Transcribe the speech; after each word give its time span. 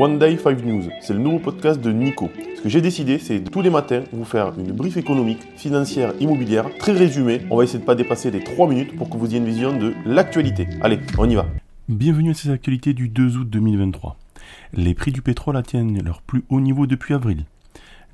One 0.00 0.16
Day 0.16 0.36
5 0.36 0.64
News. 0.64 0.84
C'est 1.00 1.12
le 1.12 1.18
nouveau 1.18 1.40
podcast 1.40 1.80
de 1.80 1.90
Nico. 1.90 2.30
Ce 2.56 2.62
que 2.62 2.68
j'ai 2.68 2.80
décidé, 2.80 3.18
c'est 3.18 3.40
tous 3.40 3.62
les 3.62 3.68
matins 3.68 4.04
vous 4.12 4.24
faire 4.24 4.56
une 4.56 4.70
brief 4.70 4.96
économique, 4.96 5.40
financière, 5.56 6.12
immobilière, 6.20 6.66
très 6.78 6.92
résumée. 6.92 7.40
On 7.50 7.56
va 7.56 7.64
essayer 7.64 7.80
de 7.80 7.82
ne 7.82 7.86
pas 7.86 7.96
dépasser 7.96 8.30
les 8.30 8.44
3 8.44 8.68
minutes 8.68 8.94
pour 8.96 9.10
que 9.10 9.16
vous 9.16 9.26
ayez 9.26 9.38
une 9.38 9.44
vision 9.44 9.76
de 9.76 9.94
l'actualité. 10.06 10.68
Allez, 10.82 11.00
on 11.18 11.28
y 11.28 11.34
va. 11.34 11.46
Bienvenue 11.88 12.30
à 12.30 12.34
ces 12.34 12.50
actualités 12.50 12.94
du 12.94 13.08
2 13.08 13.38
août 13.38 13.50
2023. 13.50 14.16
Les 14.72 14.94
prix 14.94 15.10
du 15.10 15.20
pétrole 15.20 15.56
atteignent 15.56 16.00
leur 16.04 16.22
plus 16.22 16.44
haut 16.48 16.60
niveau 16.60 16.86
depuis 16.86 17.14
avril. 17.14 17.44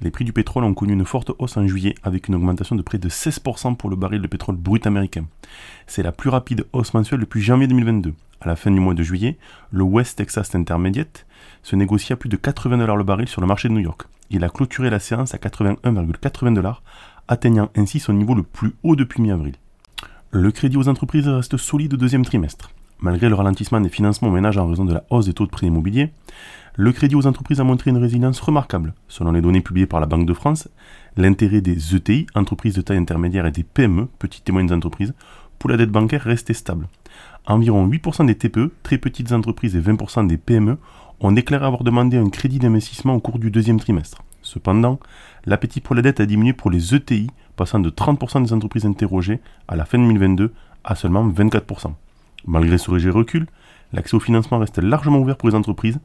Les 0.00 0.10
prix 0.10 0.24
du 0.24 0.32
pétrole 0.32 0.64
ont 0.64 0.72
connu 0.72 0.94
une 0.94 1.04
forte 1.04 1.32
hausse 1.38 1.58
en 1.58 1.66
juillet 1.66 1.96
avec 2.02 2.28
une 2.28 2.34
augmentation 2.34 2.76
de 2.76 2.82
près 2.82 2.96
de 2.96 3.10
16% 3.10 3.76
pour 3.76 3.90
le 3.90 3.96
baril 3.96 4.22
de 4.22 4.26
pétrole 4.26 4.56
brut 4.56 4.86
américain. 4.86 5.26
C'est 5.86 6.02
la 6.02 6.12
plus 6.12 6.30
rapide 6.30 6.64
hausse 6.72 6.94
mensuelle 6.94 7.20
depuis 7.20 7.42
janvier 7.42 7.66
2022. 7.66 8.14
À 8.44 8.48
la 8.48 8.56
fin 8.56 8.70
du 8.70 8.78
mois 8.78 8.92
de 8.92 9.02
juillet, 9.02 9.38
le 9.70 9.84
West 9.84 10.18
Texas 10.18 10.54
Intermediate 10.54 11.24
se 11.62 11.76
négocie 11.76 12.12
à 12.12 12.16
plus 12.16 12.28
de 12.28 12.36
80 12.36 12.76
dollars 12.76 12.98
le 12.98 13.02
baril 13.02 13.26
sur 13.26 13.40
le 13.40 13.46
marché 13.46 13.68
de 13.68 13.72
New 13.72 13.80
York. 13.80 14.02
Il 14.28 14.44
a 14.44 14.50
clôturé 14.50 14.90
la 14.90 14.98
séance 14.98 15.32
à 15.32 15.38
81,80 15.38 16.52
dollars, 16.52 16.82
atteignant 17.26 17.70
ainsi 17.74 18.00
son 18.00 18.12
niveau 18.12 18.34
le 18.34 18.42
plus 18.42 18.74
haut 18.82 18.96
depuis 18.96 19.22
mi-avril. 19.22 19.54
Le 20.30 20.52
crédit 20.52 20.76
aux 20.76 20.90
entreprises 20.90 21.26
reste 21.26 21.56
solide 21.56 21.94
au 21.94 21.96
deuxième 21.96 22.22
trimestre. 22.22 22.70
Malgré 22.98 23.30
le 23.30 23.34
ralentissement 23.34 23.80
des 23.80 23.88
financements 23.88 24.28
aux 24.28 24.32
ménages 24.32 24.58
en 24.58 24.68
raison 24.68 24.84
de 24.84 24.92
la 24.92 25.04
hausse 25.08 25.24
des 25.24 25.32
taux 25.32 25.46
de 25.46 25.50
prix 25.50 25.68
immobiliers, 25.68 26.12
le 26.76 26.92
crédit 26.92 27.14
aux 27.14 27.26
entreprises 27.26 27.60
a 27.60 27.64
montré 27.64 27.90
une 27.90 27.96
résilience 27.96 28.40
remarquable. 28.40 28.92
Selon 29.08 29.32
les 29.32 29.40
données 29.40 29.62
publiées 29.62 29.86
par 29.86 30.00
la 30.00 30.06
Banque 30.06 30.26
de 30.26 30.34
France, 30.34 30.68
l'intérêt 31.16 31.62
des 31.62 31.96
ETI, 31.96 32.26
entreprises 32.34 32.74
de 32.74 32.82
taille 32.82 32.98
intermédiaire, 32.98 33.46
et 33.46 33.52
des 33.52 33.62
PME, 33.62 34.08
petites 34.18 34.46
et 34.48 34.52
moyennes 34.52 34.72
entreprises, 34.72 35.14
la 35.68 35.76
dette 35.76 35.90
bancaire 35.90 36.22
restait 36.22 36.54
stable. 36.54 36.88
Environ 37.46 37.86
8% 37.86 38.26
des 38.26 38.34
TPE, 38.34 38.72
très 38.82 38.98
petites 38.98 39.32
entreprises, 39.32 39.76
et 39.76 39.80
20% 39.80 40.26
des 40.26 40.36
PME 40.36 40.78
ont 41.20 41.32
déclaré 41.32 41.66
avoir 41.66 41.84
demandé 41.84 42.16
un 42.16 42.28
crédit 42.28 42.58
d'investissement 42.58 43.14
au 43.14 43.20
cours 43.20 43.38
du 43.38 43.50
deuxième 43.50 43.80
trimestre. 43.80 44.22
Cependant, 44.42 44.98
l'appétit 45.46 45.80
pour 45.80 45.94
la 45.94 46.02
dette 46.02 46.20
a 46.20 46.26
diminué 46.26 46.52
pour 46.52 46.70
les 46.70 46.94
ETI, 46.94 47.28
passant 47.56 47.80
de 47.80 47.90
30% 47.90 48.44
des 48.44 48.52
entreprises 48.52 48.86
interrogées 48.86 49.40
à 49.68 49.76
la 49.76 49.84
fin 49.84 49.98
2022 49.98 50.52
à 50.84 50.94
seulement 50.94 51.26
24%. 51.26 51.92
Malgré 52.46 52.78
ce 52.78 52.90
léger 52.90 53.10
recul, 53.10 53.46
l'accès 53.92 54.14
au 54.14 54.20
financement 54.20 54.58
reste 54.58 54.78
largement 54.78 55.18
ouvert 55.18 55.36
pour 55.36 55.48
les 55.48 55.54
entreprises, 55.54 55.98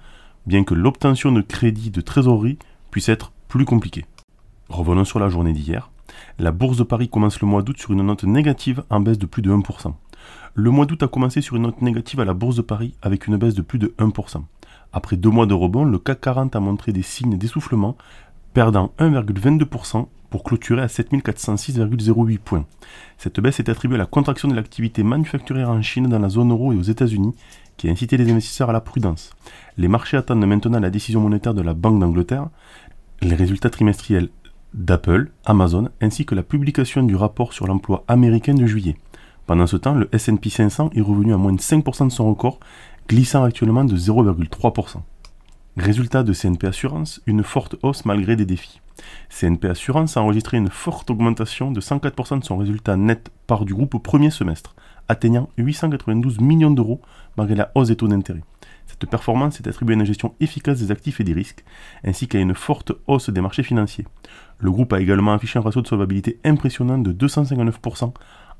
bien 0.45 0.64
que 0.64 0.73
l'obtention 0.73 1.31
de 1.31 1.41
crédits 1.41 1.91
de 1.91 2.02
trésorerie 2.02 2.58
puisse 2.91 3.09
être 3.09 3.31
plus 3.47 3.66
compliquée. 3.66 4.06
Revenons 4.69 5.06
sur 5.06 5.19
la 5.19 5.30
journée 5.30 5.53
d'hier. 5.53 5.89
La 6.38 6.52
bourse 6.52 6.78
de 6.78 6.84
Paris 6.84 7.09
commence 7.09 7.42
le 7.42 7.48
mois 7.48 7.62
d'août 7.62 7.78
sur 7.78 7.92
une 7.92 8.06
note 8.06 8.23
négative 8.23 8.84
en 8.89 9.00
baisse 9.00 9.20
de 9.20 9.25
plus 9.25 9.42
de 9.42 9.52
1%. 9.52 9.94
Le 10.53 10.72
mois 10.72 10.86
d'août 10.86 11.03
a 11.03 11.08
commencé 11.08 11.42
sur 11.42 11.56
une 11.56 11.64
note 11.64 11.81
négative 11.81 12.20
à 12.20 12.25
la 12.25 12.34
bourse 12.34 12.56
de 12.56 12.62
Paris 12.62 12.94
avec 13.02 13.28
une 13.28 13.38
baisse 13.38 13.53
de 13.53 13.62
plus 13.62 13.80
de 13.80 13.94
1%. 14.00 14.44
Après 14.92 15.17
deux 15.17 15.30
mois 15.30 15.45
de 15.45 15.53
rebond, 15.53 15.86
le 15.86 16.00
CAC 16.00 16.22
40 16.22 16.56
a 16.56 16.59
montré 16.59 16.92
des 16.92 17.03
signes 17.03 17.38
d'essoufflement, 17.38 17.95
perdant 18.53 18.92
1,22% 19.00 20.08
pour 20.30 20.44
clôturer 20.44 20.81
à 20.81 20.88
7406,08 20.88 22.40
points. 22.40 22.66
Cette 23.17 23.40
baisse 23.40 23.59
est 23.59 23.70
attribuée 23.70 23.95
à 23.95 24.00
la 24.00 24.06
contraction 24.06 24.47
de 24.47 24.56
l'activité 24.56 25.03
manufacturière 25.03 25.70
en 25.70 25.81
Chine, 25.81 26.08
dans 26.08 26.20
la 26.20 26.30
zone 26.30 26.52
euro 26.52 26.73
et 26.73 26.75
aux 26.75 26.84
États-Unis, 26.84 27.36
qui 27.78 27.88
a 27.88 27.92
incité 27.92 28.17
les 28.17 28.31
investisseurs 28.31 28.70
à 28.70 28.73
la 28.73 28.81
prudence. 28.81 29.31
Les 29.78 29.88
marchés 29.88 30.17
attendent 30.17 30.45
maintenant 30.45 30.80
la 30.80 30.90
décision 30.90 31.22
monétaire 31.22 31.53
de 31.53 31.62
la 31.62 31.73
Banque 31.73 32.00
d'Angleterre, 32.00 32.50
les 33.22 33.36
résultats 33.36 33.70
trimestriels 33.70 34.30
d'Apple, 34.73 35.31
Amazon, 35.45 35.89
ainsi 36.02 36.25
que 36.25 36.36
la 36.36 36.44
publication 36.44 37.03
du 37.03 37.16
rapport 37.16 37.53
sur 37.53 37.67
l'emploi 37.67 38.03
américain 38.08 38.53
de 38.53 38.66
juillet. 38.66 38.95
Pendant 39.45 39.67
ce 39.67 39.78
temps, 39.78 39.95
le 39.95 40.09
SP 40.14 40.50
500 40.50 40.92
est 40.94 41.02
revenu 41.02 41.34
à 41.34 41.38
moins 41.38 41.53
de 41.53 41.59
5% 41.59 42.06
de 42.06 42.12
son 42.12 42.30
record, 42.30 42.59
glissant 43.08 43.44
actuellement 43.44 43.84
de 43.84 43.97
0,3%. 43.97 45.02
Résultat 45.78 46.23
de 46.23 46.34
CNP 46.34 46.67
Assurance, 46.67 47.22
une 47.25 47.44
forte 47.44 47.75
hausse 47.81 48.06
malgré 48.06 48.36
des 48.36 48.45
défis. 48.45 48.81
CNP 49.30 49.70
Assurance 49.70 50.17
a 50.17 50.22
enregistré 50.22 50.58
une 50.58 50.70
forte 50.70 51.09
augmentation 51.09 51.72
de 51.72 51.81
104% 51.81 52.40
de 52.40 52.44
son 52.44 52.58
résultat 52.58 52.97
net 52.97 53.31
par 53.47 53.66
du 53.66 53.74
groupe 53.74 53.96
au 53.96 54.00
premier 54.00 54.30
semestre, 54.30 54.75
atteignant 55.07 55.50
892 55.57 56.40
millions 56.41 56.72
d'euros 56.72 57.01
malgré 57.38 57.56
la 57.56 57.72
hausse 57.75 57.88
des 57.88 57.96
taux 57.96 58.07
d'intérêt. 58.07 58.44
Cette 59.00 59.10
performance 59.10 59.62
est 59.62 59.68
attribuée 59.68 59.96
à 59.96 60.00
une 60.00 60.06
gestion 60.06 60.36
efficace 60.42 60.80
des 60.80 60.92
actifs 60.92 61.22
et 61.22 61.24
des 61.24 61.32
risques, 61.34 61.64
ainsi 62.04 62.28
qu'à 62.28 62.40
une 62.40 62.54
forte 62.54 62.92
hausse 63.08 63.30
des 63.30 63.40
marchés 63.40 63.64
financiers. 63.64 64.06
Le 64.60 64.72
groupe 64.72 64.92
a 64.92 65.00
également 65.00 65.32
affiché 65.34 65.58
un 65.58 65.62
ratio 65.62 65.82
de 65.82 65.88
solvabilité 65.88 66.38
impressionnant 66.44 66.98
de 66.98 67.14
259%, 67.14 68.12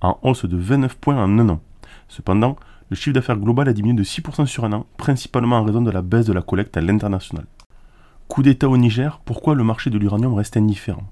en 0.02 0.20
hausse 0.22 0.46
de 0.46 0.56
29 0.56 0.96
points 0.96 1.22
en 1.22 1.40
un 1.40 1.50
an. 1.50 1.60
Cependant, 2.08 2.56
le 2.90 2.96
chiffre 2.96 3.14
d'affaires 3.14 3.36
global 3.38 3.68
a 3.68 3.74
diminué 3.74 3.98
de 3.98 4.04
6% 4.06 4.46
sur 4.46 4.64
un 4.64 4.72
an, 4.72 4.86
principalement 4.96 5.58
en 5.58 5.66
raison 5.66 5.82
de 5.82 5.92
la 5.92 6.02
baisse 6.02 6.26
de 6.26 6.34
la 6.34 6.42
collecte 6.42 6.78
à 6.78 6.82
l'international. 6.82 7.46
Coup 8.30 8.42
d'État 8.42 8.70
au 8.70 8.78
Niger, 8.78 9.20
pourquoi 9.26 9.56
le 9.56 9.66
marché 9.66 9.90
de 9.90 9.98
l'uranium 9.98 10.36
reste 10.36 10.56
indifférent? 10.56 11.04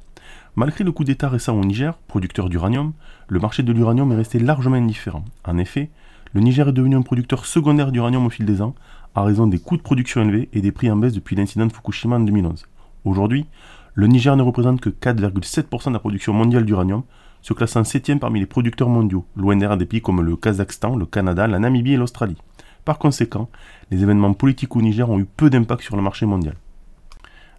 Malgré 0.56 0.86
le 0.86 0.92
coup 0.94 1.04
d'État 1.04 1.28
récent 1.28 1.56
au 1.56 1.66
Niger, 1.66 1.98
producteur 2.08 2.48
d'uranium, 2.48 2.94
le 3.28 3.40
marché 3.40 3.62
de 3.62 3.74
l'uranium 3.74 4.12
est 4.14 4.16
resté 4.16 4.40
largement 4.40 4.78
indifférent. 4.78 5.26
En 5.44 5.58
effet, 5.58 5.90
le 6.38 6.44
Niger 6.44 6.68
est 6.68 6.72
devenu 6.72 6.96
un 6.96 7.02
producteur 7.02 7.48
secondaire 7.48 7.92
d'uranium 7.92 8.28
au 8.28 8.30
fil 8.30 8.46
des 8.46 8.62
ans, 8.62 8.76
à 9.16 9.24
raison 9.24 9.48
des 9.48 9.58
coûts 9.58 9.76
de 9.76 9.82
production 9.82 10.22
élevés 10.22 10.50
et 10.54 10.62
des 10.62 10.72
prix 10.72 10.92
en 10.92 10.96
baisse 10.96 11.14
depuis 11.14 11.36
l'incident 11.36 11.66
de 11.66 11.74
Fukushima 11.74 12.18
en 12.18 12.20
2011. 12.20 12.68
Aujourd'hui, 13.06 13.48
le 13.96 14.06
Niger 14.06 14.38
ne 14.38 14.44
représente 14.44 14.80
que 14.80 14.92
4,7% 14.92 15.88
de 15.88 15.94
la 15.94 16.00
production 16.00 16.34
mondiale 16.34 16.64
d'uranium, 16.64 17.02
se 17.42 17.54
classant 17.54 17.84
7 17.84 18.20
parmi 18.20 18.40
les 18.40 18.46
producteurs 18.46 18.88
mondiaux, 18.88 19.26
loin 19.36 19.56
derrière 19.56 19.80
des 19.80 19.88
pays 19.88 20.00
comme 20.00 20.22
le 20.22 20.36
Kazakhstan, 20.36 20.96
le 20.96 21.08
Canada, 21.08 21.48
la 21.48 21.58
Namibie 21.58 21.94
et 21.94 21.98
l'Australie. 21.98 22.38
Par 22.86 23.00
conséquent, 23.00 23.50
les 23.90 24.04
événements 24.04 24.34
politiques 24.34 24.76
au 24.76 24.82
Niger 24.84 25.10
ont 25.10 25.18
eu 25.18 25.26
peu 25.26 25.50
d'impact 25.50 25.82
sur 25.82 25.96
le 25.96 26.04
marché 26.04 26.28
mondial. 26.28 26.54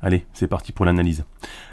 Allez, 0.03 0.25
c'est 0.35 0.47
parti 0.47 0.71
pour 0.71 0.85
l'analyse. 0.85 1.25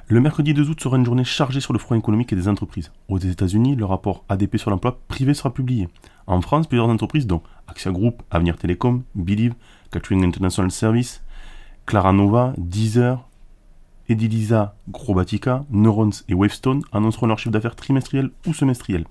Le 0.08 0.22
mercredi 0.22 0.54
2 0.54 0.70
août 0.70 0.80
sera 0.80 0.98
une 0.98 1.06
journée 1.06 1.24
chargée 1.24 1.60
sur 1.60 1.74
le 1.74 1.80
front 1.80 1.96
économique 1.96 2.32
et 2.32 2.36
des 2.36 2.48
entreprises. 2.48 2.92
Aux 3.10 3.18
États-Unis, 3.18 3.76
le 3.76 3.86
rapport 3.86 4.24
ADP 4.30 4.58
sur 4.58 4.70
l'emploi 4.70 5.00
privé 5.08 5.34
sera 5.34 5.52
publié. 5.52 5.90
En 6.28 6.42
France, 6.42 6.68
plusieurs 6.68 6.90
entreprises 6.90 7.26
dont 7.26 7.42
Axia 7.68 7.92
Group, 7.92 8.22
Avenir 8.30 8.56
Télécom, 8.56 9.02
Believe, 9.16 9.56
Catering 9.90 10.24
International 10.24 10.70
Service, 10.70 11.24
Clara 11.88 12.14
Nova, 12.14 12.54
Deezer, 12.60 13.28
Edilisa, 14.08 14.76
Grobatica, 14.90 15.66
Neurons 15.72 16.12
et 16.30 16.36
Wavestone 16.36 16.84
annonceront 16.92 17.26
leur 17.26 17.40
chiffre 17.40 17.54
d'affaires 17.54 17.76
trimestriel 17.76 18.30
ou 18.46 18.54
semestriel. 18.54 19.06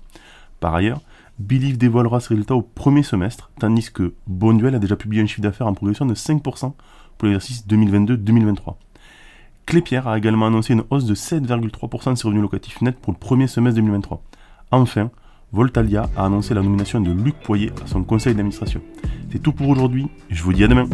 Par 0.61 0.73
ailleurs, 0.73 1.01
Believe 1.39 1.77
dévoilera 1.77 2.21
ses 2.21 2.29
résultats 2.29 2.55
au 2.55 2.61
premier 2.61 3.03
semestre, 3.03 3.51
tandis 3.59 3.91
que 3.91 4.13
Bonduel 4.27 4.75
a 4.75 4.79
déjà 4.79 4.95
publié 4.95 5.21
un 5.21 5.25
chiffre 5.25 5.41
d'affaires 5.41 5.67
en 5.67 5.73
progression 5.73 6.05
de 6.05 6.15
5% 6.15 6.71
pour 7.17 7.27
l'exercice 7.27 7.67
2022-2023. 7.67 8.75
Clépierre 9.65 10.07
a 10.07 10.17
également 10.17 10.47
annoncé 10.47 10.73
une 10.73 10.83
hausse 10.91 11.05
de 11.05 11.15
7,3% 11.15 12.11
de 12.11 12.15
ses 12.15 12.27
revenus 12.27 12.43
locatifs 12.43 12.81
nets 12.81 12.99
pour 12.99 13.13
le 13.13 13.17
premier 13.17 13.47
semestre 13.47 13.77
2023. 13.77 14.21
Enfin, 14.71 15.09
Voltalia 15.51 16.09
a 16.15 16.25
annoncé 16.25 16.53
la 16.53 16.61
nomination 16.61 17.01
de 17.01 17.11
Luc 17.11 17.35
Poyer 17.39 17.71
à 17.83 17.87
son 17.87 18.03
conseil 18.03 18.35
d'administration. 18.35 18.81
C'est 19.31 19.41
tout 19.41 19.53
pour 19.53 19.69
aujourd'hui, 19.69 20.07
je 20.29 20.43
vous 20.43 20.53
dis 20.53 20.63
à 20.63 20.67
demain. 20.67 20.87